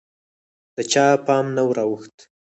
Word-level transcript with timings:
د 0.75 0.77
چا 0.91 1.05
پام 1.25 1.45
نه 1.55 1.63
وراوښت 1.69 2.15